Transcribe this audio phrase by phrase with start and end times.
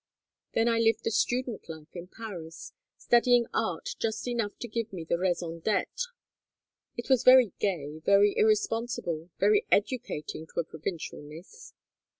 [0.55, 5.03] "Then I lived the student life in Paris, studying art just enough to give me
[5.03, 6.07] the raison d'être.
[6.97, 11.73] It was very gay, very irresponsible, very educating to a provincial miss.